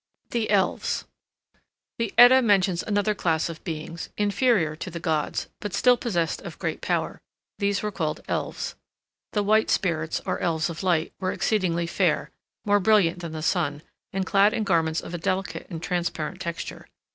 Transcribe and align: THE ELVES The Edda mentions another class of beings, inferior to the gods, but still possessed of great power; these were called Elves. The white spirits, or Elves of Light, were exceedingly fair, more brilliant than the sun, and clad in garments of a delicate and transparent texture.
THE 0.31 0.49
ELVES 0.49 1.05
The 1.99 2.11
Edda 2.17 2.41
mentions 2.41 2.81
another 2.81 3.13
class 3.13 3.49
of 3.49 3.63
beings, 3.63 4.09
inferior 4.17 4.75
to 4.77 4.89
the 4.89 4.99
gods, 4.99 5.45
but 5.59 5.75
still 5.75 5.95
possessed 5.95 6.41
of 6.41 6.57
great 6.57 6.81
power; 6.81 7.21
these 7.59 7.83
were 7.83 7.91
called 7.91 8.23
Elves. 8.27 8.73
The 9.33 9.43
white 9.43 9.69
spirits, 9.69 10.19
or 10.25 10.39
Elves 10.39 10.71
of 10.71 10.81
Light, 10.81 11.13
were 11.19 11.31
exceedingly 11.31 11.85
fair, 11.85 12.31
more 12.65 12.79
brilliant 12.79 13.19
than 13.19 13.33
the 13.33 13.43
sun, 13.43 13.83
and 14.11 14.25
clad 14.25 14.55
in 14.55 14.63
garments 14.63 15.01
of 15.01 15.13
a 15.13 15.19
delicate 15.19 15.67
and 15.69 15.83
transparent 15.83 16.41
texture. 16.41 16.87